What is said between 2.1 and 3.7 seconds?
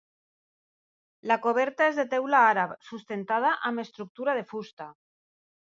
teula àrab, sustentada